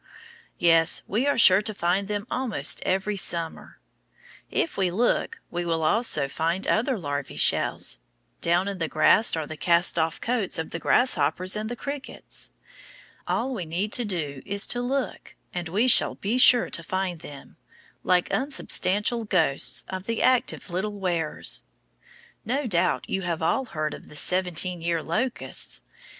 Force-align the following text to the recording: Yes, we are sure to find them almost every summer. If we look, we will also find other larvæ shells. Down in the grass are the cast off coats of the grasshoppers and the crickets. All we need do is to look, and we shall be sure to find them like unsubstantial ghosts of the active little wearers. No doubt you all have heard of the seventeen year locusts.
Yes, 0.57 1.03
we 1.07 1.27
are 1.27 1.37
sure 1.37 1.61
to 1.61 1.75
find 1.75 2.07
them 2.07 2.25
almost 2.31 2.81
every 2.83 3.15
summer. 3.17 3.77
If 4.49 4.75
we 4.75 4.89
look, 4.89 5.37
we 5.51 5.63
will 5.63 5.83
also 5.83 6.27
find 6.27 6.65
other 6.65 6.97
larvæ 6.97 7.39
shells. 7.39 7.99
Down 8.41 8.67
in 8.67 8.79
the 8.79 8.87
grass 8.87 9.35
are 9.35 9.45
the 9.45 9.55
cast 9.57 9.99
off 9.99 10.19
coats 10.19 10.57
of 10.57 10.71
the 10.71 10.79
grasshoppers 10.79 11.55
and 11.55 11.69
the 11.69 11.75
crickets. 11.75 12.49
All 13.27 13.53
we 13.53 13.63
need 13.63 13.89
do 13.91 14.41
is 14.43 14.65
to 14.73 14.81
look, 14.81 15.35
and 15.53 15.69
we 15.69 15.87
shall 15.87 16.15
be 16.15 16.39
sure 16.39 16.71
to 16.71 16.81
find 16.81 17.19
them 17.19 17.57
like 18.01 18.27
unsubstantial 18.31 19.23
ghosts 19.25 19.85
of 19.87 20.07
the 20.07 20.23
active 20.23 20.71
little 20.71 20.99
wearers. 20.99 21.61
No 22.43 22.65
doubt 22.65 23.07
you 23.07 23.21
all 23.21 23.65
have 23.65 23.73
heard 23.73 23.93
of 23.93 24.07
the 24.07 24.15
seventeen 24.15 24.81
year 24.81 25.03
locusts. 25.03 25.81